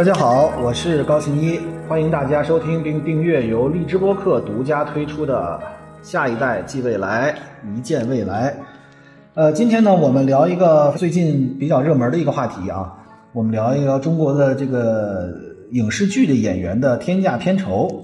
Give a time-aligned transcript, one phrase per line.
[0.00, 5.60] 大家好，我是高新一，欢迎大家收听并订阅由荔枝播客独家推出的
[6.08, 7.34] 《下一代即未来，
[7.76, 8.50] 一见未来》。
[9.34, 12.90] 呃，今天呢，我们聊一个最近比较热门的一个话题啊，
[13.34, 15.28] 我们聊一聊中国的这个
[15.72, 18.02] 影视剧的演员的天价片酬。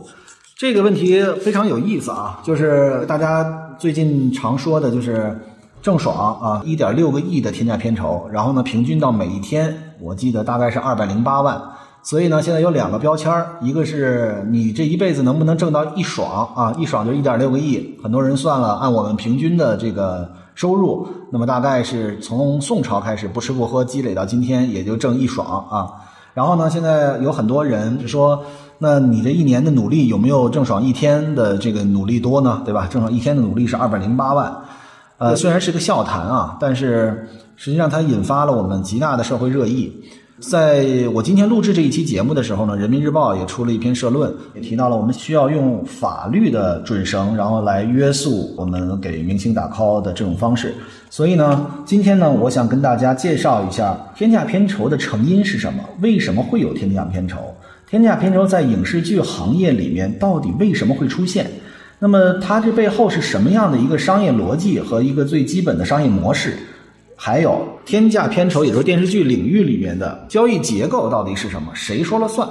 [0.54, 5.34] 这个问题非常有意思啊，就是大家最近常说的就是
[5.80, 11.58] 郑爽啊，一点六个亿的天价片酬，然后呢，平均到每一天，我记得大概是二百零八万。
[12.06, 17.98] 所以呢，现在有两个标签儿，一个是你这一辈子能不能挣到一爽啊，一爽就一点六个亿。
[18.00, 25.90] 很多人算了，按我们平均的这个收入，那么大概是从宋朝开始不吃不喝积累到今天，也就挣一爽啊。
[26.32, 28.40] 然后呢，现在有很多人说。
[28.78, 32.60] 那你这一年的努力有没有郑爽一天的这个努力多呢？
[32.62, 32.86] 对吧？
[32.90, 34.54] 郑爽一天的努力是二百零八万，
[35.16, 39.90] 呃，虽然是个笑谈啊，但是实际上它引发了我们极大的社会热议。
[40.40, 50.74] 在我今天录制这一期节目的时候呢，人民日报也出了一篇社论，也提到了我们需要用法律的准绳，然后来约束我们给明星打 call 的这种方式。
[51.08, 57.38] 所以呢，今天呢，我想跟大家介绍一下天价片酬的成因是什么，为什么会有天价片酬。
[57.88, 61.50] 天价片酬在影视剧行业里面到底为什么会出现？
[61.98, 66.58] 那么它这背后是什么样的一个商业逻辑和一个最基本的商业模式？
[67.16, 71.72] 还有天价片酬，也就是电视剧领域里面的交易结构到底是什么？
[71.74, 72.46] 谁说了算？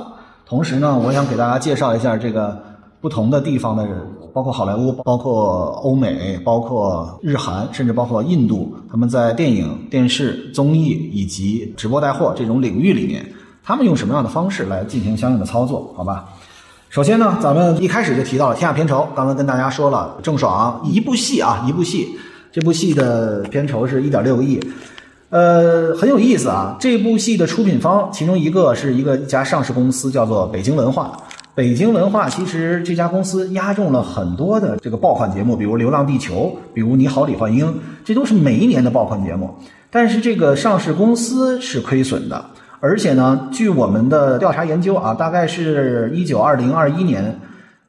[0.45, 2.61] 同时呢，我想给大家介绍一下这个
[2.99, 3.95] 不同的地方的人，
[4.33, 13.25] 包括好莱坞、包括欧美、包括日韩，甚至包括印度，他们在电影、电视、综艺以及直播带货这种领域里面。
[13.63, 15.91] 他们用什么样的方式来进行相应的操作？
[15.95, 16.25] 好吧，
[16.89, 19.07] 首先呢，咱们一开始就提到了天下片酬。
[19.15, 22.15] 刚刚跟大家说了，郑爽一部戏啊，一部戏，
[22.55, 24.57] 这部戏的片酬是一点六亿，
[25.29, 26.77] 呃，很有意思啊。
[26.79, 31.17] 这部戏的出品方其中一个是一个一家上市公司，叫做北京文化。
[31.53, 37.67] 北京文化其实这家公司押中了很多的这个爆款节目，比如《流浪地球》，比如《你好，李焕英》，
[38.05, 39.53] 这都是每一年的爆款节目。
[39.91, 42.45] 但是这个上市公司是亏损的。
[42.79, 47.37] 而且呢，据我们的调查研究啊，大概是一九二零二一年，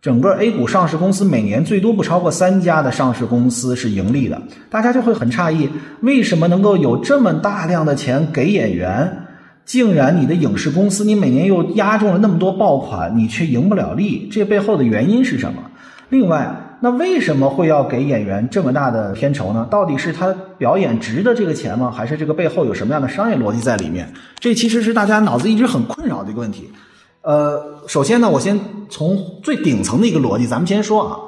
[0.00, 4.40] 整个 A 股上市公司每年最多不超过三家的上市公司是盈利的。
[4.70, 5.68] 大家就会很诧异，
[6.00, 9.26] 为什么能够有这么大量的钱给演员，
[9.64, 14.28] 竟然你的影视公司你每年又押中了那么多爆款，你却赢不了利？
[14.30, 15.62] 这背后的原因是什么？
[16.10, 16.62] 另外。
[16.78, 19.66] 那为什么会要给演员这么大的片酬呢？
[19.70, 21.90] 到底是他表演值的这个钱吗？
[21.90, 24.06] 还是这个背后有什么样的商业逻辑在里面？
[24.38, 26.70] 这其实是大家脑子一直很困扰的一个问题。
[27.26, 28.56] 呃，首先呢，我先
[28.88, 31.18] 从最顶层的一个逻辑，咱们先说啊。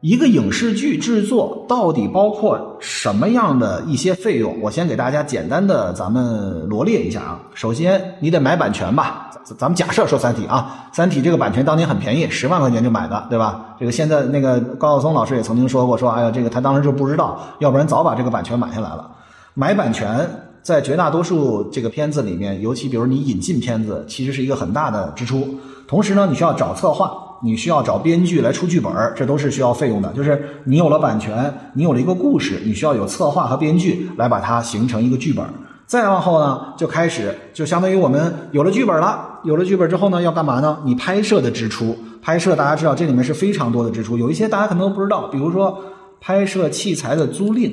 [0.00, 4.60] 一个影视剧制作到底包括什么样的一些费用？
[4.60, 7.40] 我先给大家简单的咱们罗列一下啊。
[7.54, 9.30] 首先，你得买版权吧？
[9.44, 13.76] 咱咱们假设说《三体》啊，《三体》这个版权当年很便宜，十万块钱就买的，对吧？
[13.78, 19.08] 这个现在那个高晓松老师也曾经说过，说哎呀，这个他当时就不知道，要不然早把这个版权买下来了。
[19.54, 20.28] 买版权
[20.62, 25.58] 在绝大多数这个片子里面，尤其比如你引进片子，其实是一个很大的支出。
[25.86, 27.12] 同时呢，你需要找策划。
[27.44, 30.08] 你需要找编剧来出剧本儿这都是需要费用的。
[30.12, 35.50] 就是你有了版权，你有了一个故事，你需要有策划和编剧来把它形成一个剧本儿。
[35.84, 39.40] 再往后呢，就开始就相当于我们有了剧本了。
[39.42, 40.78] 有了剧本之后呢，要干嘛呢？
[40.84, 45.76] 你拍摄的支出，拍摄大家知道这里面是非常多的支出，有一些大家可能都不知道，比如说
[46.20, 47.72] 拍摄器材的租赁。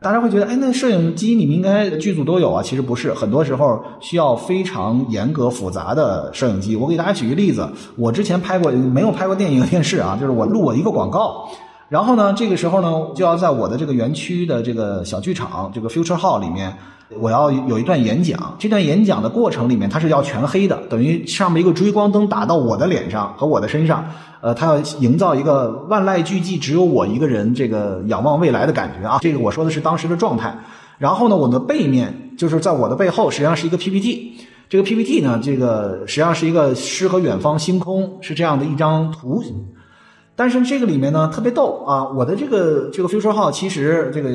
[0.00, 2.62] 大家会觉得，哎，那摄影机你们应该剧组都有啊？
[2.62, 6.76] 其实不是，很多时候需要非常严格复杂的摄影机。
[6.76, 11.48] 我给大家举一个例子，我之前拍过，没有拍过电影电视啊，就是我录我一个广告。
[11.90, 16.72] 然后呢，这个时候呢，就要在我的这个园区的这个小剧场，这个 Future Hall 里面，
[17.16, 18.56] 我要有一段演讲。
[18.58, 24.04] 这段演讲的过程里面，它是要全黑的，等于上面一个追光灯打到我的脸上和我的身上，
[24.40, 29.18] 呃，它要营造一个万籁俱寂，只有我一个人这个仰望未来的感觉啊。
[29.20, 30.56] 这个我说的是当时的状态。
[30.98, 34.32] 然后呢，我的背面就是在我的背后，实际上是一个 PPT。
[34.68, 39.42] 这个 PPT 呢，这个实际上是一个诗和远方星空是这样的一张图。
[40.38, 42.06] 但是这个里面呢特别逗啊！
[42.14, 44.30] 我的这个这个 future 号其实这个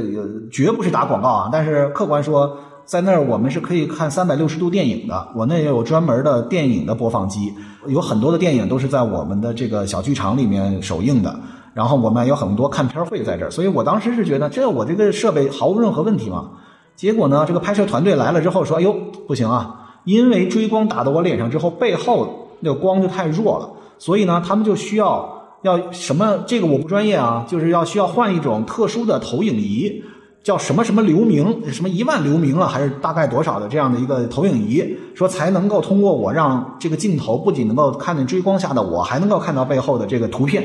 [0.52, 5.30] 绝不是打广告啊，但是客观说，在那儿我们是可以看三百六十度电影的。
[5.34, 7.54] 我那也有专门的电影的播放机，
[7.88, 11.34] 有很多的电影都是在我们的这个小剧场里面首映的。
[11.74, 16.50] 然后我们有很多看片会在这儿，所以我当时是觉得这我这个设备毫无任何问题嘛。
[16.98, 18.94] 结果呢，这个拍摄团队来了之后说：“哎呦，
[19.26, 26.44] 不行啊，因为追光打到我脸上之后，背后那个光就太弱了，所以呢，他们就需要。”要什么？
[26.46, 30.04] 这个我不专业啊，就是要需要换一种特殊的投影仪。
[30.44, 34.84] 叫什么什么流明，什么一万流明啊，还是大概多少的这样的一个投影仪，
[35.16, 40.62] 说才能够通过我让这个镜头不仅能够看见追光下的我，还能够看到背后的这个图片。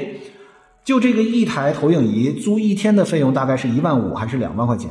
[0.84, 4.90] 就这个一台投影仪租一天的费用大概是一万五还是两万块钱？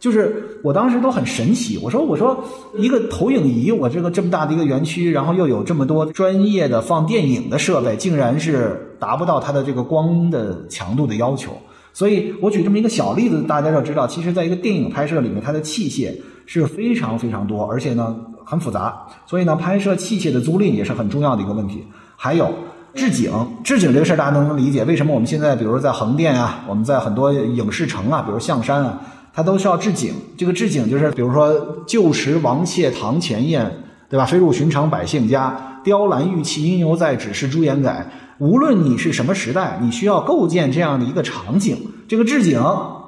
[0.00, 2.42] 就是我当时都很神奇，我说我说
[2.78, 11.50] 一个投影仪，我这个这么大的一个园区，然后又有这么多专业的放电影的设备，竟然是达不到它的这个光的强度的要求。
[11.92, 16.10] 所以我举这么一个小例子，大家就知道，其实在一个电影拍摄里面，它的器械
[16.46, 19.06] 是非常非常多，而且呢很复杂。
[19.26, 21.84] 所以呢，拍摄器械的租赁也是很重要的一个问题。
[22.16, 22.48] 还有
[22.94, 23.30] 置景，
[23.64, 24.84] 置景这个事儿大家能能理解？
[24.84, 29.00] 为什么我们现在，比如在横店啊，我们在很多影视城啊，比如象山啊，
[29.34, 30.14] 它都需要置景。
[30.38, 33.70] 这个置景就是，比如说旧时王谢堂前燕，
[34.08, 34.24] 对吧？
[34.24, 38.10] 飞入寻常百姓家，雕栏玉砌应犹在，只是朱颜改。
[38.42, 41.78] 无论你是什么时代，你需要构建这样的一个场景，
[42.08, 42.60] 这个置景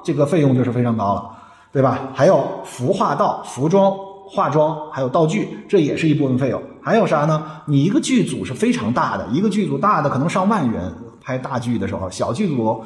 [0.05, 1.29] 这个费用就是非常高了，
[1.73, 2.09] 对吧？
[2.15, 3.93] 还有服化道、服装、
[4.29, 6.63] 化妆，还有道具，这也是一部分费用。
[6.81, 7.45] 还有啥呢？
[7.67, 12.85] 你一个剧组是非常大的，一个剧组大的可能上万人拍大剧的时候，小剧组，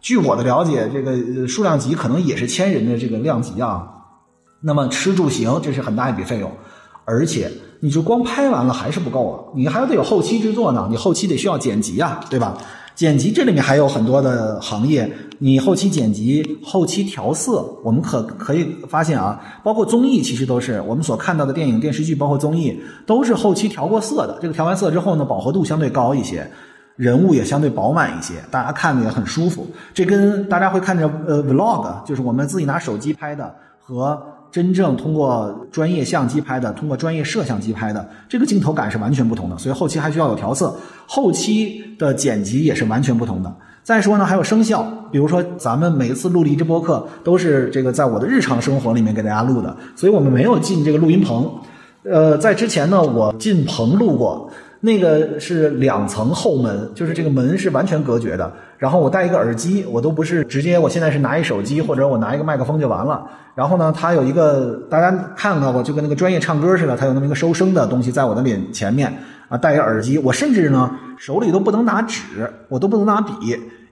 [0.00, 3.86] 据我的了解，这个数量级可能也是千人的这个量级啊。
[4.62, 6.50] 那么吃住行这是很大一笔费用，
[7.04, 7.50] 而且。
[7.82, 12.54] 你就光拍完了还是不够啊，你还得有后期制作呢，你后期得需要剪辑啊，对吧？
[12.94, 24.38] 剪辑这里面还有很多的行业，你后期剪辑、后期调色，我们可可以发现啊，包括综艺其实都是我们所看到的电影、电视剧，包括综艺都是后期调过色的。
[24.42, 26.46] 这个调完色之后呢，饱和度相对高一些，
[26.96, 29.66] 人物也相对饱满一些，大家看着也很舒服。
[29.94, 34.22] 这跟大家会看着呃 vlog，就是我们自己拿手机拍的和。
[34.50, 39.56] 真正通过专业相机拍的，通过专业摄像机拍的，这个镜头感是完全不同的。
[39.56, 40.74] 所以后期还需要有调色，
[41.06, 43.54] 后期的剪辑也是完全不同的。
[43.82, 51.50] 再说呢，还有声效，比如说咱们每一次录离这播客都是这个在我的日常生活里面给大家录的，所以我们没有进这个录音棚。
[52.02, 54.50] 呃，在之前呢，我进棚录过。
[54.80, 58.50] 那个是两层后门，就是这个门是完全隔绝的。
[58.78, 63.22] 然后我戴一个耳机，我都不是直接，我现在是拿一手机或者我拿一个麦克风就完了。
[63.54, 69.12] 然后呢，它有一个大家看到过，就跟那个专业唱歌似的，它有那么一个收声的东西在我的脸前面
[69.50, 70.16] 啊，戴一个耳机。
[70.16, 73.32] 我甚至呢手里都不能拿纸，我都不能拿笔，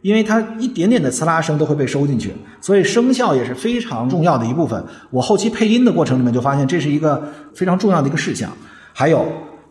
[0.00, 2.32] 因为它一点点的呲啦声都会被收进去，
[2.62, 4.82] 所以声效也是非常重要的一部分。
[5.10, 8.50] 我后期配音的过程里面就发现这是一个非常重要的一个事项，
[8.94, 9.26] 还有。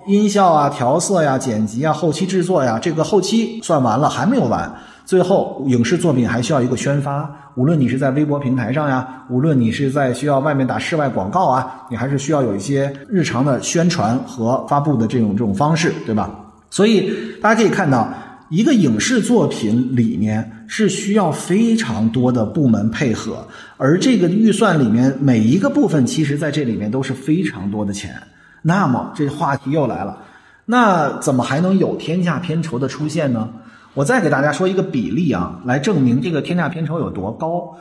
[0.07, 4.73] 音效啊，调色呀，剪辑啊，后期制作呀，这个后期算完了还没有完，
[5.05, 7.29] 最后影视作品还需要一个宣发。
[7.55, 16.29] 无论你是在微博平台上呀，无论你是在需要外面打室外广告啊，你还是需要有一些日常的宣传和发布的这种这种方式，对吧？
[16.69, 17.11] 所以
[17.41, 18.07] 大家可以看到，
[18.49, 23.45] 一个影视作品里面是需要非常多的部门配合，
[23.75, 28.15] 而这个预算里面每一个部分，其实在这里面都是非常多的钱。
[28.67, 30.17] 那么这话题又来了，
[30.65, 33.49] 那怎么还能有天价片酬的出现呢？
[33.93, 37.77] 我再给大家说一个比例啊，来证明这个天价片酬有多高。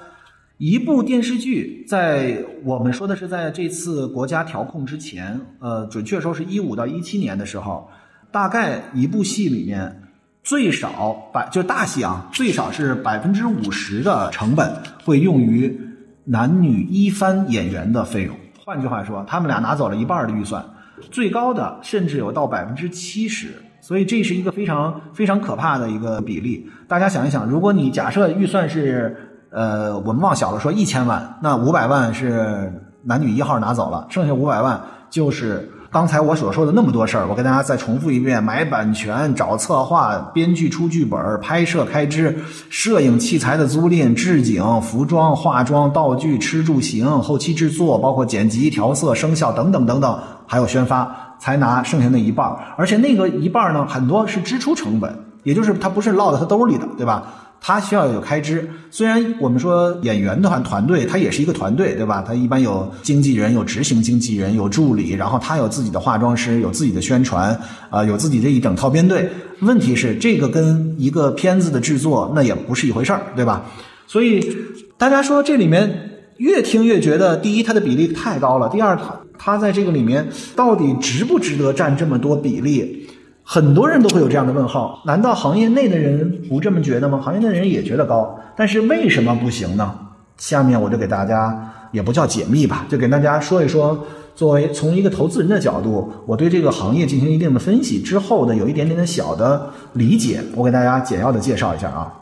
[0.59, 7.91] 一部电视剧在我们说的是在这次国家调控之前，呃，准确说是一五到一七年的时候，
[8.31, 10.05] 大概一部戏里面
[10.45, 14.73] 最少百就大戏啊，最少是百分之五十的成本
[15.05, 15.81] 会用于
[16.23, 18.37] 男女一番演员的费用。
[18.65, 20.65] 换句话说，他们俩拿走了一半的预算。
[21.11, 23.49] 最高的甚至有到百分之七十，
[23.81, 26.69] 所以这是一个非常非常可怕的一个比例。
[26.89, 29.17] 大家想一想，如果你假设预算是，
[29.51, 32.73] 呃，我们往小了说一千万，那五百万是
[33.03, 35.69] 男女一号拿走了，剩下五百万就是。
[35.91, 42.37] 刚才我所说的那么多事儿，我跟大家再重复一遍：买版权、找策划、编剧出剧本、拍摄开支、
[42.69, 52.59] 摄影器材的租赁、置景、服装、化妆、道具、吃住行、后期制作，包括剪辑、调色、声效等等等等，还有宣发，才拿剩下那一半儿。
[52.77, 57.23] 而且那个一半儿呢，很多是支出成本，也就是它不是落在他兜里的，对吧？
[57.61, 62.23] 他需要有开支，虽然我们说演员的话，团队他也是一个团队，对吧？
[62.27, 67.59] 他一般有经纪人、有执行经纪人、有助理，然后他有自己的化妆师、有自己的宣传，
[67.91, 69.29] 啊，有自己这一整套编队。
[69.61, 73.65] 问题是，这个跟一个片子的制作那也不是一回事儿，对吧？
[74.07, 74.57] 所以
[74.97, 83.06] 大家说这里面越听越觉得，第一，它的比例太高了；第二，它它在这个里面到底值不值得占这么多比例？
[83.49, 87.21] 很多人都会有这样的问号：难道行业内的人不这么觉得吗？
[87.23, 89.95] 行业内的人也觉得高，但是为什么不行呢？
[90.37, 102.13] 下面我就给大家也不叫解密吧，就给大家说一说，作为从一个投资人的角度，我对这个行业进行一定的分析之后的有一点点的小的理解，我给大家简要的介绍一下啊。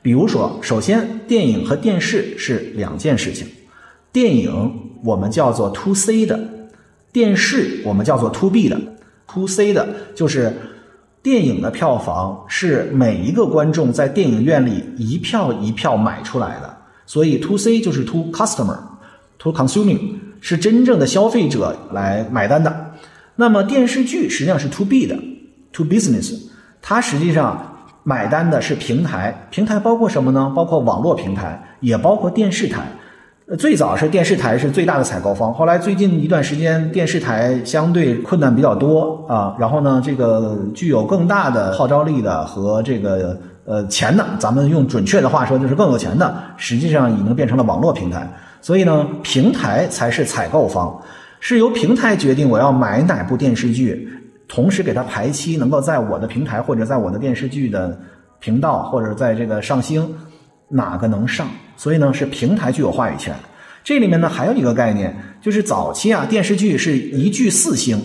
[0.00, 3.46] 比如说，首先电影和电视是两件事情，
[4.10, 4.72] 电影
[5.04, 6.40] 我们叫做 to C 的，
[7.12, 8.80] 电视我们叫做 to B 的。
[9.32, 10.52] To C 的就是
[11.22, 22.92] 电影的票房是每一个观众在电影院里一票一票买出来的，所以 to C 就是 to customer，to consuming 是真正的消费者来买单的。
[23.36, 25.16] 那么电视剧实际上是 to B 的
[25.72, 26.34] ，to business，
[26.82, 30.52] 它实际上买单的是平台，平台包括什么呢？
[30.56, 32.90] 包括网络平台，也包括电视台。
[33.58, 48.24] 最早是电视台是最大的采购方，后来最近一段时间电视台相对困难比较多啊，然后呢，这个具有更大的号召力的和这个呃钱的，咱们用准确的话说就是更有钱的，实际上已经变成了网络平台，
[48.60, 51.02] 所以呢，平台才是采购方。
[51.40, 54.08] 是由平台决定我要买哪部电视剧，
[54.46, 57.98] 同时给它排期，能够在我的平台或者在我的电视剧的
[58.38, 60.14] 频道或者在这个上星，
[60.68, 61.48] 哪个能上？
[61.80, 63.34] 所以呢，是平台具有话语权。
[63.82, 67.98] 这里面呢还有一个概念，就是早期啊电视剧是一剧四星，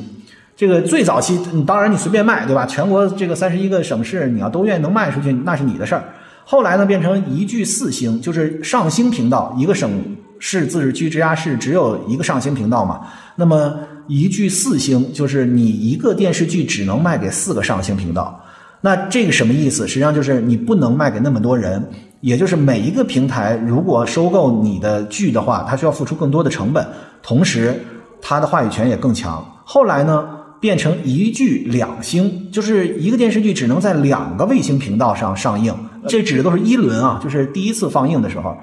[0.56, 2.66] 这个最早期，你当然你随便卖对吧？
[2.66, 6.06] 全国这个三十一个省市，你要都愿意能卖出去，那是你的事儿。
[6.46, 9.92] 后来呢变成一剧四星，就是上星频道一个省。
[10.38, 13.00] 市、自治区、直辖市只有一个上星频道嘛？
[13.38, 13.74] 那么
[14.06, 18.40] 一剧四星，就是你一个电视剧只能卖给四个上星频道。
[18.82, 19.88] 那这个什么意思？
[19.88, 21.82] 实际上就是你不能卖给那么多人，
[22.26, 26.84] 也就是每一个平台如果收购你的剧的话，它需要付出更多的成本，
[27.22, 27.80] 同时
[28.20, 29.46] 它的话语权也更强。
[29.64, 30.28] 后来呢，
[30.60, 35.72] 变成一剧两星，就是一个电视剧只能在两个卫星频道上上映。
[36.08, 38.58] 这指的都是一轮啊，就是第一次放映的时候，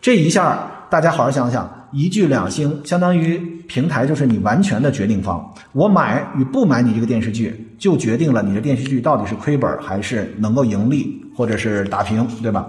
[0.00, 0.74] 这一下。
[0.88, 5.52] 大家好好想想，一剧两星，相当于平台就是你完全的决定方。
[5.72, 12.66] 我买与不买你这个电视剧，就决定了你的电视剧到底是亏本还是能够盈利，或者是打平，对吧？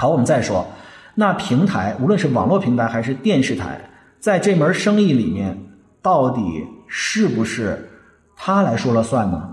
[0.00, 0.66] 好，我们再说，
[1.14, 3.78] 那平台无论是网络平台还是电视台，
[4.18, 5.54] 在这门生意里面，
[6.00, 6.40] 到底
[6.88, 7.86] 是不是
[8.34, 9.46] 他来说了算呢？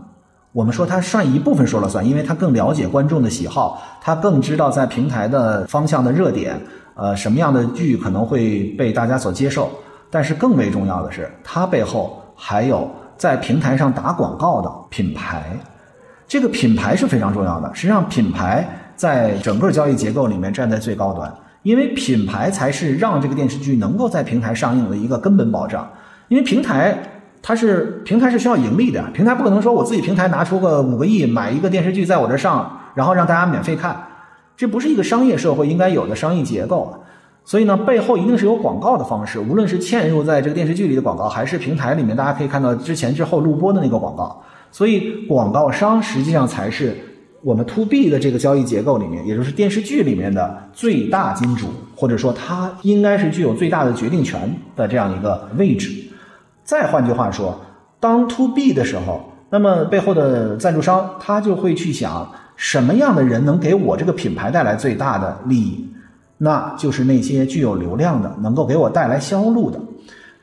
[0.53, 6.57] 我们说他算一部分说了算，因为他更了解观众的喜好，他更知道在平台的方向的热点。
[6.95, 9.69] 呃，什么样的剧可能会被大家所接受？
[10.09, 15.59] 但是更为重要的是，它背后还有在平台上打广告的品牌，
[16.25, 17.69] 这个品牌是非常重要的。
[17.75, 18.65] 实际上，品牌
[18.97, 25.87] 在整个交易结构里面站在最高端，因为品牌才是让这个电视剧能够在平台上映的一个根本保障。
[26.27, 26.97] 因为平台
[27.41, 33.95] 它是平台是需要盈利的，平台不可能说我自己平台拿出个五个亿买一个电视剧在我这上，然后让大家免费看。
[34.57, 37.03] 这不是一个商业社会应该有的商业结构，
[37.45, 44.41] 所以呢，背后一定是有广告的方式，无论是嵌入在这个电视剧里的广告，还是平台里面大家可以看到之前之后录播的那个广告。
[44.69, 46.97] 所以，广告商实际上才是
[47.47, 55.89] 我们 to B 的这个交易结构里面，也就是电视剧里面的最大金主，或者说它应该是具有最大的决定权的这样一个位置。
[56.65, 57.57] 再换句话说，
[58.01, 62.29] 当 to B 的时候，那么背后的赞助商他就会去想。
[62.57, 65.87] 什么样的人能给我这个品牌带来最大的利益？
[66.39, 69.79] 那就是那些具有流量的，能够给我带来销路的。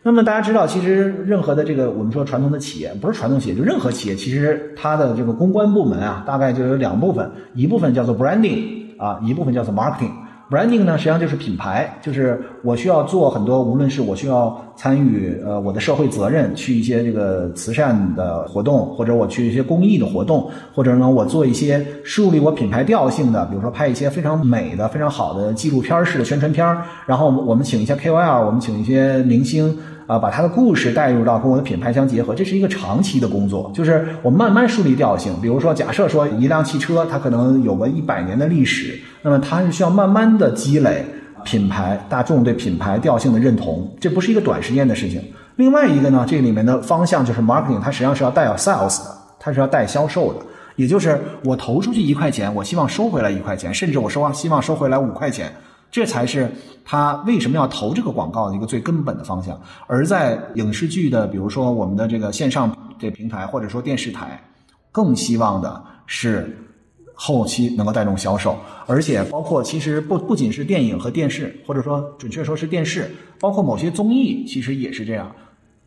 [0.07, 10.11] 那么大家知道，其实任何的这个我们说传统的企业，不是传统企业，就任何企业，其实它的这个公关部门啊，大概就有两部分，一部分叫做 branding 啊，一部分叫做 marketing。
[10.51, 29.75] branding 呢，实际上就是品牌，就是我需要做很多，无论是我需要参与呃我的社会责任，去一些这个慈善的活动，或者我去一些公益的活动，或者呢我做一些树立我品牌调性的，比如说拍一些非常美的、非常好的纪录片式的宣传片，然后我们请一些 KOL，我们请一些明星。
[30.07, 35.33] 啊，把他的故事带入到跟我的品牌相结合，这是一个长期的工作，就是我慢慢树立调性。
[35.41, 41.05] 比如说，假设说一辆汽车，它可能有个一百年的历史，那么它是需要慢慢的积累
[41.45, 45.23] 品牌大众对品牌调性的认同，这不是一个短时间的事情。
[45.57, 50.41] 另外一个呢，这里面的方向就是 marketing，它实际上是要带有 sales 的，它是要带销售的，
[50.77, 55.51] 也就是我投出去一块钱，我希望收回来一块钱，甚至我收啊希望收回来五块钱。
[55.95, 56.51] 这才是
[56.85, 59.57] 他为什么要投这个广告的一个最根本的方向。
[59.87, 64.43] 而在影视剧的，比如说我们的这个线上这平台，或者说电视台，
[64.91, 66.59] 更希望的是
[67.15, 73.09] 后期能够带动销售，而且包括其实不不仅是电影和电视，或者说准确说是电视，
[73.39, 75.31] 包括某些综艺，其实也是这样。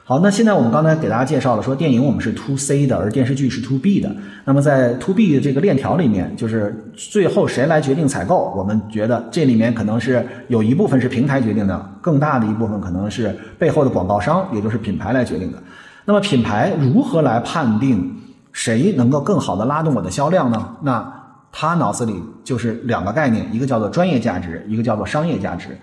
[0.10, 4.10] 好，那现在我们刚才给大家介绍了，说电影我们是 to C 的，而电视剧是 to B 的。
[4.46, 8.54] 那么在 to B 的这个链条里面，就是最后谁来决定采购？
[8.56, 15.62] 我们觉得这里面可能是有一部分是平台决定的，更大的一部分可能是背后的广告商，也就是品牌来决定的。
[16.06, 18.16] 那么品牌如何来判定
[18.54, 20.70] 谁能够更好的拉动我的销量呢？
[20.84, 21.06] 那
[21.52, 25.78] 他脑子里就是两个概念，一个叫做专业价值，一个叫做商业价值。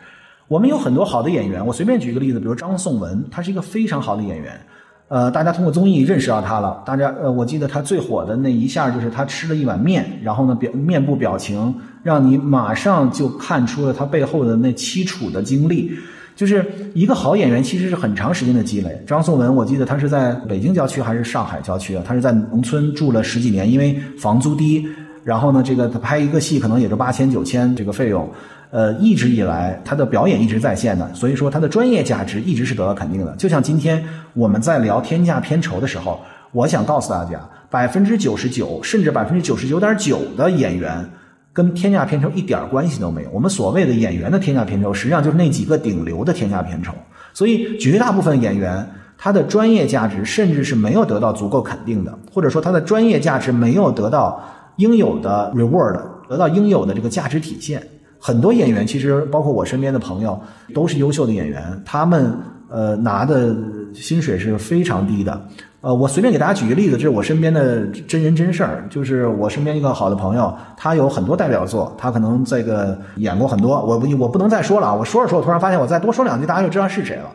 [0.48, 4.60] 我们有很多好的演员，我随便举一个例子，比如张颂文，他是一个非常好的演员。
[5.08, 6.82] 呃，大家通过综艺认识到他了。
[6.84, 15.92] 大家呃，我记得他最火的那一下就是他吃了一碗面，然后呢表面部表情让你马上就看出了他背后的那凄楚的经历。
[16.34, 19.00] 就是一个好演员其实是很长时间的积累。
[19.06, 22.02] 张颂文，我记得他是在北京郊区还是上海郊区啊？
[22.04, 24.84] 他是在农村住了十几年，因为房租低，
[25.22, 28.28] 然后呢，这个他拍一个戏可能也就八千九千这个费用。
[28.74, 33.32] 呃，一直以来他的表演一直在线的，所以说他的专业价值一直是得到肯定的。
[33.36, 37.38] 就像今天我们在聊天价片酬的时候，我想告诉大家，
[37.70, 41.08] 百分之九十九甚至百分之九十九点九的演员
[41.52, 43.30] 跟天价片酬一点关系都没有。
[43.30, 46.92] 我们所谓的演员的天价片酬，实际上就是那几个顶流的天价片酬。
[47.32, 48.84] 所以绝大部分演员
[49.16, 54.42] 他的专业价值甚至是没有得到足够肯定的，或者说他的专业价值没有得到
[54.78, 57.80] 应有的 reward，得到应有的这个价值体现。
[58.26, 60.40] 很多演员其实，包括我身边的朋友，
[60.72, 61.62] 都是优秀的演员。
[61.84, 62.34] 他们
[62.70, 63.54] 呃拿的
[63.92, 65.38] 薪水是非常低的。
[65.82, 68.86] 呃，我随便给大家举个例子，这是我身边的真人真事儿。
[68.88, 73.72] 就是我身边一个好的朋友，他有很多代表作，他可能这个演过很多。
[73.84, 74.94] 我我不能再说了啊！
[74.94, 77.28] 我说着说，我突然发现我再多说两句，大家就知道是谁了。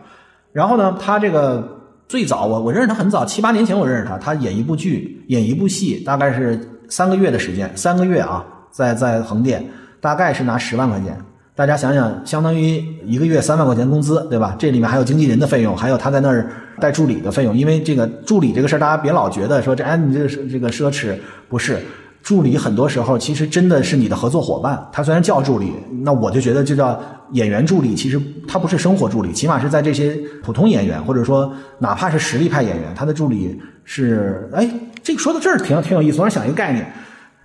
[0.51, 1.63] 然后呢，他这个
[2.08, 4.17] 最早我我认识他很早，七八年前我认识他。
[4.17, 9.63] 他演一部剧，演一部戏，大概是三个月的时间，三个月啊，在在横店。
[10.01, 11.18] 大概是拿十万块钱，
[11.56, 14.56] 大家想想，相当于一个月三万块钱工资，对吧？
[14.58, 17.56] 这里面还有经纪人的费用，还有他在那儿带助理的费用。
[17.56, 21.15] 因为这个助理这个事儿，大家别老觉得说这哎，你这个这个奢侈
[21.50, 21.79] 不是？
[22.22, 24.77] 助理很多时候其实真的是你的合作伙伴。
[24.91, 25.72] 他虽然叫助理，
[26.03, 27.00] 那我就觉得就叫
[27.32, 27.96] 演员助理。
[27.96, 34.70] 其实他不是生活助理，起码是在这些普通演员或者说哪怕是实力派演员，他的助理是哎，
[35.01, 36.20] 这个说到这儿挺挺有意思。
[36.20, 36.86] 我想想一个概念。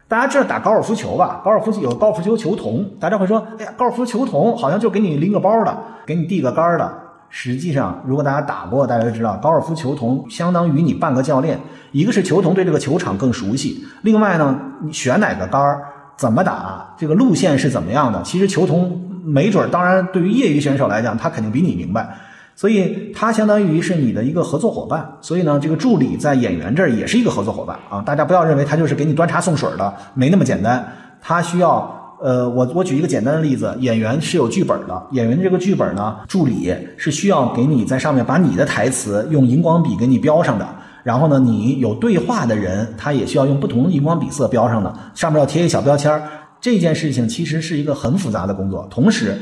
[0.07, 1.41] 大家知道打高尔夫球吧？
[1.45, 5.77] 高尔夫有高尔夫球球童，大家会说：“哎呀，高尔夫球童好像就给你拎个包的，
[6.07, 6.93] 给你递个杆的。”
[7.31, 11.59] 实际上，如果大家打过，大家就知道，高尔夫球童相当于你半个教练。
[11.91, 15.83] 一个是球童对这个球场更熟悉，另外呢，你选哪个杆儿，
[16.17, 19.69] 怎么打，这个路线是怎么样的，其实球童没准儿。
[19.69, 22.17] 当然，对于业余选手来讲，他肯定比你明白。
[22.57, 28.01] 所以他相当于是你的一个合作伙伴，所以呢，这个助理在演员这儿也是一个合作伙伴啊。
[28.03, 30.87] 大家不要认为他就是给你端茶送水的，没那么简单。
[31.21, 40.69] 他需要，呃，我我举一个简单的例子，演员是有剧本的，演员的这个剧本呢，助理是需要给你在上面把你的台词用荧光笔给你标上的。
[41.03, 46.23] 然后呢，你有对话的人，他也需要用不同的荧光笔色标上的，上面要贴一小标签儿。
[46.61, 49.37] 这件事情其实是一个很复杂的工作，同时。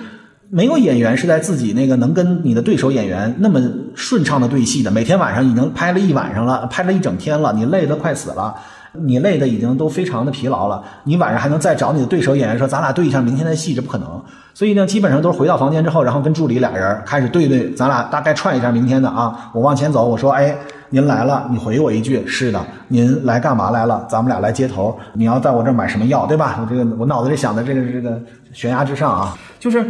[0.55, 3.59] 没有演员是在自己那个能跟你的对手演员那么
[3.95, 4.91] 顺畅的对戏的。
[4.91, 8.55] 每天晚上已经拍了一晚上了，拍了一整天了，你累得快死了，
[8.93, 10.85] 你累的已经都非常的疲劳了。
[11.05, 14.23] 你晚上还能再找你的对手演员说，咱俩对一下明天的戏，这不可能。
[14.53, 19.51] 所以呢，基本上都是回到房间之后，然后跟助理俩人开始对对，咱俩大概串一下明天的啊。
[19.55, 20.55] 我往前走，我说，哎，
[20.91, 24.07] 您来了，你回我一句，是的，您来干嘛来了？
[24.07, 24.95] 咱们俩来接头。
[25.15, 26.59] 你要在我这儿买什么药，对吧？
[26.61, 28.21] 我这个我脑子里想的这个这个
[28.53, 29.83] 悬崖之上啊，就是。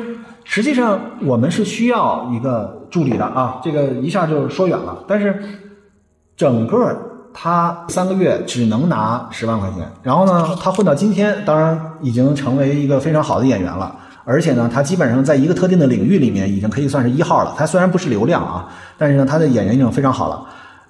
[0.45, 5.05] 实际上，我们是需要一个助理的啊，这个一下就说远了。
[5.07, 5.43] 但是，
[6.37, 6.97] 整个
[7.33, 13.95] 他三个月只能拿十万块钱，然后呢，他混到今天，当然已经成为一个非常好的演员了。
[14.25, 17.55] 而且呢，他基本上在一个特定的领域里面，已经可以算是一号了。
[17.57, 20.45] 他虽然不是流量啊，但是呢，他的演员已经非常好了。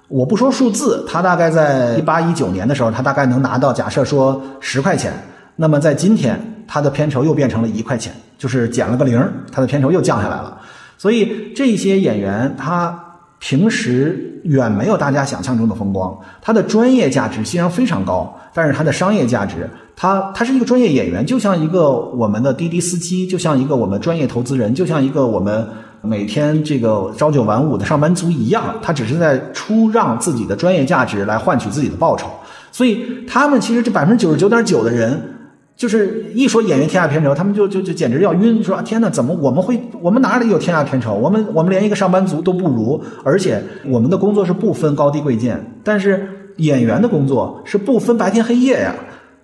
[0.07, 5.13] 我不说数字，他大概在一八一九年的时候，他大概能拿到，假设说十块钱。
[5.55, 8.13] 那么在今天，他的片酬又变成了一块钱，
[8.43, 9.17] 就是减了个零，
[9.53, 10.57] 他的片酬又降下来了。
[10.97, 12.93] 所以这些演员他
[13.39, 25.65] 平时远没有大家想象中的风光，他的专业价值虽然非常高，但是他的商业价值，他他是一个专业演员，就像一个我们的滴滴司机，就像一个我们专业投资人，就像一个我们
[26.01, 32.27] 每天这个朝九晚五的上班族一样，他只是在出让自己的专业价值来换取自己的报酬。
[32.73, 35.29] 所以他们其实这百分之九十九点九的人。
[35.75, 41.13] 就是一说演员天下片酬，他们就就就简直要晕，说天哪，怎么我们会我们哪里有天下片酬？
[41.15, 45.59] 我们我们连一个上班族都不如，而且我们的工作是不分高低贵贱。
[45.83, 48.93] 但是演员的工作是不分白天黑夜呀，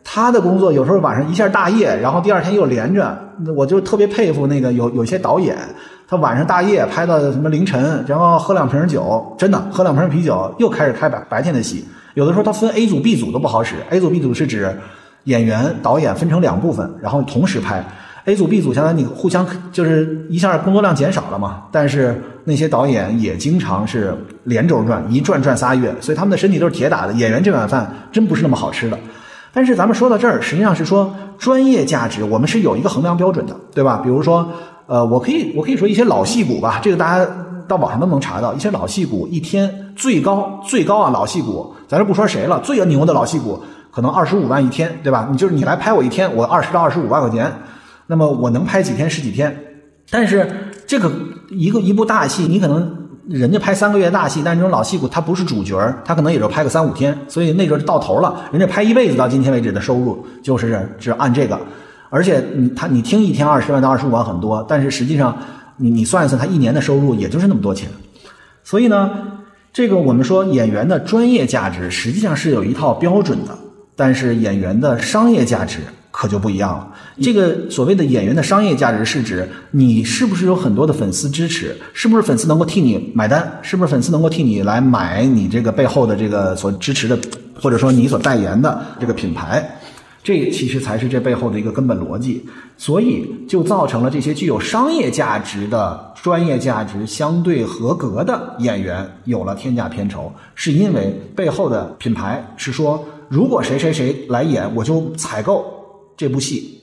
[0.03, 3.17] 他的工作有时候晚上一下大夜，然后第二天又连着。
[3.55, 5.57] 我就特别佩服那个有有些导演，
[6.07, 11.85] 他晚上大夜拍到什么凌晨，然后喝两瓶酒，真的喝两瓶啤酒又开始开白白天的戏。
[12.13, 14.71] 有的时候他分 A 组 B 组都不好使，A 组 B 组是指。
[15.25, 17.85] 演员、导演分成两部分，然后同时拍。
[18.25, 21.63] A 组、B 组相当于你互相就是一下工作量减少了嘛。
[21.71, 27.13] 但是那些导演也经常是连轴转，一转转仨月，所以他们的身体都是铁打的。
[27.13, 28.99] 演员这碗饭真不是那么好吃的。
[29.51, 33.99] 但是咱们说到这儿，实际上是说专业价值，我们是有一个衡量标准的，对吧？
[34.03, 34.47] 比如说，
[34.85, 37.27] 呃，我可以我可以说一些老戏骨吧，这个大家
[37.67, 43.59] 到网上都能查到，一些老戏骨一天最高最高啊，老戏骨，咱就不说谁了，最牛的老戏骨
[43.99, 45.27] 可能二十五万一天，对吧？
[45.29, 47.51] 你就是你来拍我一天，我二十到二十五万块钱，
[48.07, 49.53] 那么我能拍几天是几天？
[50.09, 50.49] 但是
[50.87, 51.11] 这个
[51.49, 52.97] 一个一部大戏，你可能。
[53.29, 58.43] 人家拍三个月大戏，但是这种老戏骨他不是主角他可能也就拍个三五天，所以那阵就到头了。
[58.51, 61.59] 人家拍一辈子到今天为止的收入就是是按这个，
[62.09, 65.37] 而且你他你听一天二十万到二十五万很多，但是实际上
[65.77, 67.87] 你你算一算他一年的收入也就是那么多钱。
[68.63, 69.11] 所以呢，
[69.71, 73.55] 这个我们说演员的专业价值实际上是有一套标准的，
[73.99, 75.79] 但是演员的商业价值。
[76.11, 76.87] 可就不一样了。
[77.21, 87.17] 这个所谓的演员的商业价值是指你是不是有很多的粉丝支持，是不是粉丝能够替你买单，是不是粉丝能够替你来买你这个背后的这个所支持的，
[87.61, 89.63] 或者说你所代言的这个品牌，
[90.23, 92.43] 这其实才是这背后的一个根本逻辑。
[92.75, 105.65] 所以就造成了这些具有商业价值的专业价值相对合格的演员有了天价片酬，是因为背后的品牌是说，如果谁谁谁来演，我就采购。
[106.17, 106.81] 这部戏，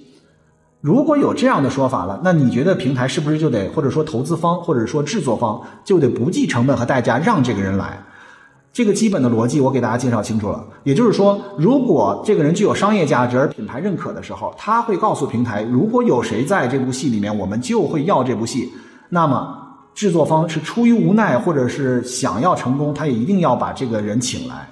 [0.80, 8.02] 如果有这样的说法了，那你觉得平台是不是就得，或者说投资方，或者说制作方就得不计成本和代价让这个人来？
[8.72, 10.64] 这个基本的逻辑我给大家介绍清楚了。
[10.84, 18.72] 也就是说，如果这个人具有商业价值而品牌认可的时候，他会告诉平台，如果有谁在这部戏里面，我们就会要这部戏。
[19.10, 19.54] 那么
[19.94, 24.66] 制作方是出于无奈，或者是想要成功，他也一定要把这个人请来。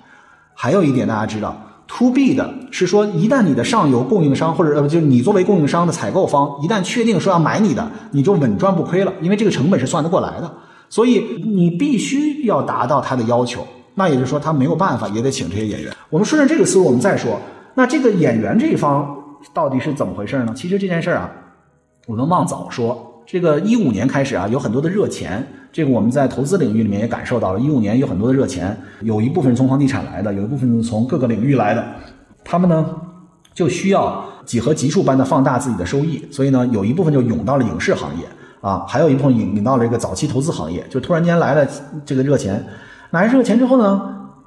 [0.55, 1.57] 还有一点大家知道。
[1.87, 10.51] To B 的是说，一旦你的上游供应商或者呃，就是你作为供应商的采购方，一旦确定说要买你的，你就稳赚不亏了，因为这个成本是算得过来的。
[10.89, 15.93] 所以你必须要达到他的要求，那也就是说他没有办法也得请这些演员。
[16.09, 17.39] 我们顺着这个思路，我们再说，
[17.75, 19.15] 那这个演员这一方
[19.53, 20.55] 到底是怎么回事呢？
[20.57, 21.31] 其实这件事儿啊，
[22.07, 23.23] 我们往早说。
[23.27, 27.59] 这个一五年开始啊，有很多的热钱，这个我们在投资领域里面也感受到了。
[27.59, 31.85] 一五年有很多的热钱，有一部分从房地产来的，有一部分是从各个领域来的，
[32.45, 32.95] 他们呢
[33.53, 38.25] 就需要几何级数般的放大自己的收益，所以呢有一部分就涌到了影视行业
[38.61, 41.69] 啊，还有一部分引引到了这个早期投资行业，就突然间来了
[42.07, 42.65] 这个热钱，
[43.11, 44.01] 来热钱之后呢，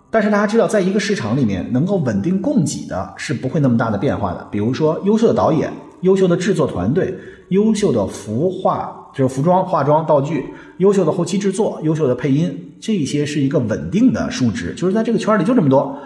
[0.10, 5.70] 但是大家知道，在一个市场里面能够稳定供给的是不会那么大的变化的，比如说优秀的导演。
[6.02, 7.14] 优秀的制作团队，
[7.50, 10.46] 优秀的服化就是服装、化妆、道具，
[10.78, 15.98] 优秀的后期制作，优秀的配音，这些是一个稳定的数值，就是在这个圈里就这么多。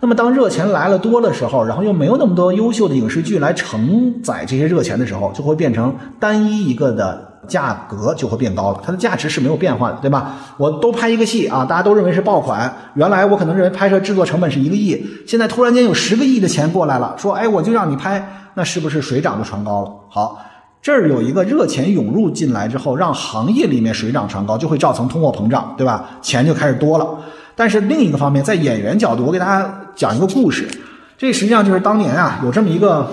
[0.00, 7.29] 那么当热钱来了多的时候，然后又没有那么多优秀的影视剧来承载这些热钱的时候，就会变成单一一个的。
[7.48, 10.34] 价格就会变高了，它的价值是没有变化的，对吧？
[10.58, 12.72] 我都拍一个戏啊，大家都认为是爆款。
[12.94, 19.90] 原来我可能认为拍摄制作成本是一个亿，现在突然间有十个亿的钱过来了，说哎，我就让你拍，那是不是水涨就船高了？
[20.10, 20.38] 好，
[20.82, 26.10] 这儿有一个热钱涌入进来之后，让行业里面水涨船高，就会造成通货膨胀，对吧？
[26.20, 27.08] 钱就开始多了。
[27.56, 30.68] 但是另一个方面，在演员角度，我给大家讲一个故事，
[31.16, 33.08] 这实际上就是当年啊，有这么一个，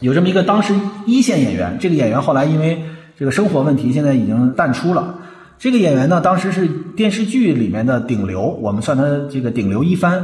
[0.00, 0.74] 有这么一个当时
[1.06, 2.84] 一线演员，这个演员后来因为。
[3.22, 5.14] 这个生活问题现在已经淡出了。
[5.56, 10.20] 这个演员呢，当时是电视剧里面的顶流，我们算他这个顶流一番。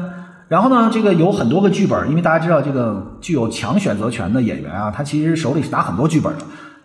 [0.48, 6.32] 然后呢，这个有很多个剧本，因为大家知道这个具有强选择权的演员啊，他其实手里是拿很多剧本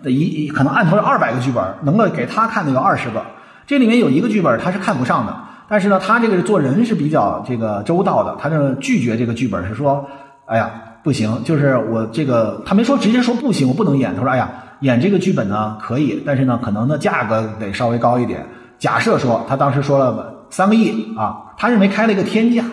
[0.03, 3.19] 的，一可能案头有二百个剧本，能够给他看的有二十个。
[3.65, 5.35] 这里面有一个剧本他是看不上的，
[5.67, 10.07] 但是呢，他这个做人是比较这个周到的，他就拒绝这个剧本，是说，
[10.45, 10.69] 哎呀，
[11.01, 14.15] 不行，就是我这个他没说直接说不行，我不能演。
[14.15, 14.47] 他说，哎呀。
[14.83, 18.45] 演这个剧本呢可以，但是呢可能呢价格得稍微高一点。
[18.77, 22.63] 假设说他当时说了三个亿啊，他认为开了一个天价，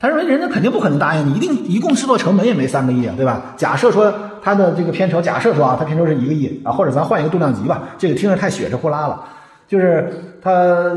[0.00, 3.40] 他认为人家肯定不可能答应你，一定一共制作成本也没三个亿啊，对吧？
[3.56, 9.22] 假设说他的这个片酬，假设说啊他片酬是一个亿啊，或者咱换一个度量级吧，这个听着太血是呼啦了，
[9.68, 10.50] 就是他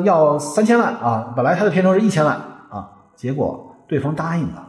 [0.03, 2.33] 要三千万啊，本来他的片酬是一千万
[2.71, 4.67] 啊，结果对方答应了，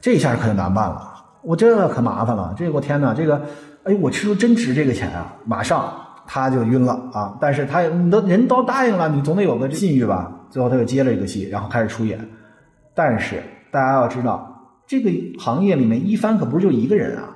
[0.00, 1.02] 这下可就难办了，
[1.42, 3.42] 我这可麻烦了，这我天哪，这个。
[3.84, 5.34] 哎，我吃出真值这个钱啊！
[5.44, 5.92] 马上
[6.26, 7.36] 他就晕了啊！
[7.40, 10.30] 但是他你都人都答应了，你总得有个信誉吧？
[10.50, 12.18] 最后他又接了一个戏，然后开始出演。
[12.94, 17.30] 但是大家要知道，这个行业里面一帆可不是就一个人啊，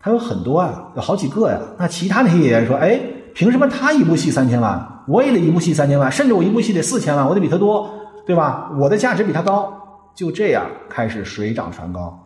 [0.00, 1.58] 他有很多啊，有好几个呀。
[1.78, 2.98] 那其他那些演员说：“哎，
[3.34, 7.90] 凭什么他一部戏三千万，我也得一部戏三千万，甚至我一部戏得四千万，我得比他多，
[8.26, 8.70] 对吧？
[8.78, 9.78] 我的价值比他高。”
[10.14, 12.18] 就这样开始水涨船高。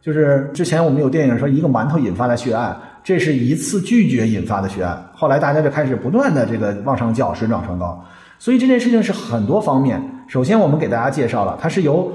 [0.00, 2.78] 就是之前我们有电影说一个馒头引发的血案。
[3.10, 8.00] 这是一次拒绝引发的血案，后来大家就开始不断的这个往上叫，水涨船高。
[8.38, 10.00] 所以这件事情是很多方面。
[10.28, 12.12] 首先，我们给大家介绍了，它是由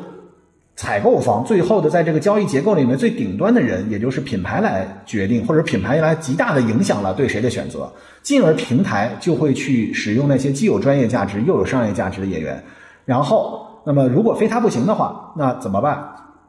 [0.78, 12.64] 采购方最后的在这个交易结构里面最顶端的人，也就是品牌来决定，或者品牌来极大的影响了对谁的选择，进而平台就会去使用那些既有专业价值又有商业价值的演员。
[13.04, 16.02] 然后，那么如果非他不行的话，那怎么办？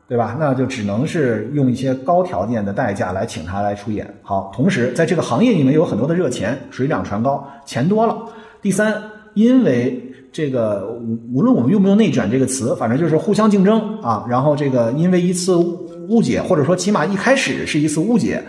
[0.09, 0.37] 对吧？
[0.39, 4.13] 那就只能是用一些高条件的代价来请他来出演。
[4.23, 8.17] 好，同时在这个行业里面有很多的热钱，水涨船高，钱多了。
[8.61, 8.95] 第三，
[9.35, 10.03] 因为。
[10.33, 10.87] 这个
[11.33, 14.27] 无论我们用不用“内卷”这个词，反正就是互相竞争啊。
[14.29, 18.45] 然后这个因为一次误解，或者说起码一开始是一次误解，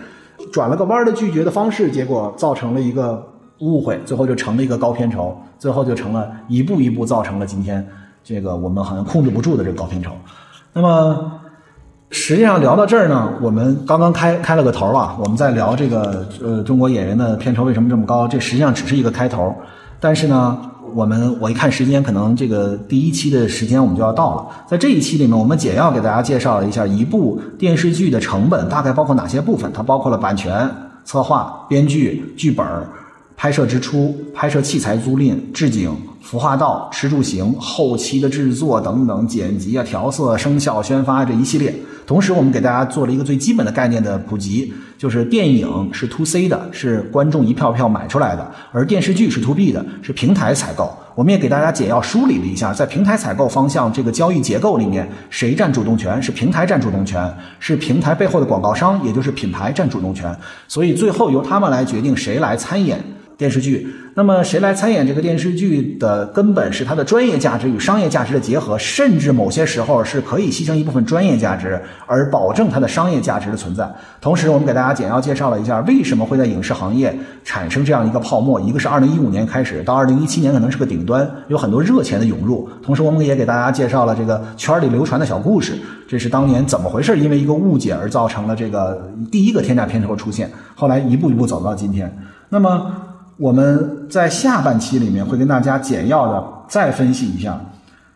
[0.52, 3.26] 转了个弯的拒绝的方式，结果造成了一个
[3.60, 7.82] 误会，最后就成了一个高片酬，最后就成了一步一步造成了今天
[8.22, 10.10] 这个我们好像控制不住的这个高片酬。
[10.74, 11.40] 那么
[12.10, 19.54] 实际上聊到这儿呢，我们刚刚开开了个头啊，我们在聊这个呃中国演员的片酬为什么这么高，这实际上只是一个开头，
[20.00, 20.58] 但是呢。
[20.94, 24.46] 我们我一看时间，可能这个第一期的时间我们就要到了。
[24.66, 29.70] 在这一期里面，我们简要给大家介绍了一下一部电视剧的成本大概包括哪些部分。
[29.74, 30.66] 它包括了版权、
[31.04, 32.66] 策划、编剧、剧本、
[33.36, 35.94] 拍摄支出、拍摄器材租赁、置景、
[36.28, 41.74] 服化道、吃住行、后期的制作等等、剪辑啊、调色、声效、宣发这一系列。
[42.06, 50.94] 同时，我们给大家做了一个最基本的概念的普及，就是电影是 to C 的，是观众一票票买出来的；而电视剧是 to B 的，是平台采购。
[51.14, 56.22] 我们也给大家简要梳理了一下，在平台采购方向这个交易结构里面，谁占主动权？
[56.22, 60.36] 是平台占主动权，是平台背后的广告商，也就是品牌占主动权。
[60.66, 63.02] 所以最后由他们来决定谁来参演。
[63.38, 73.88] 电视剧，那么谁来参演这个电视剧的根本是它的专业价值与商业价值的结合，甚至某些时候是可以牺牲一部分专业价值而保证它的商业价值的存在。
[74.20, 78.60] 同时，我们给大家简要介绍了一下为什么会在影视行业产生这样一个泡沫。
[78.60, 82.68] 一个是二零一五年开始到二零一七年可能是个顶端，有很多热钱的涌入。
[82.82, 87.16] 同时，我们也给大家介绍了这个圈里流传的小故事，这是当年怎么回事？
[87.16, 92.12] 因为一个误解而造成了这个第一个天价片酬出现，后来一步一步走到今天。
[92.48, 93.04] 那么。
[93.38, 97.58] 我们在下半期里面会跟大家简要的再分析一下，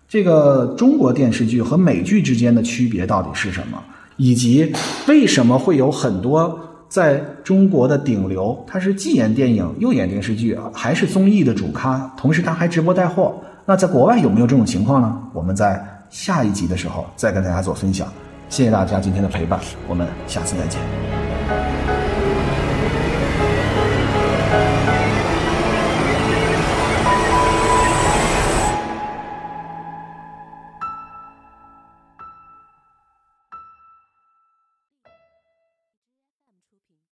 [0.08, 3.78] 这个中国电视剧和美剧之间的区别到底是什么，
[4.16, 4.72] 以及
[5.06, 6.58] 为什么会有很多
[6.88, 13.32] 在中国的顶流，他是既演电影又演电视剧，还是综艺的主咖，同时他还直播带货。
[13.64, 15.16] 那在国外有没有这种情况呢？
[15.32, 15.80] 我们在
[16.10, 18.12] 下一集的时候再跟大家做分享。
[18.48, 22.01] 谢谢大家今天的陪伴，我们下次再见。